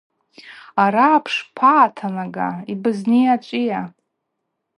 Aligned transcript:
Араъа 0.83 1.19
бшпагӏатанага, 1.23 2.49
йбызни 2.71 3.19
ачӏвыйа? 3.33 3.81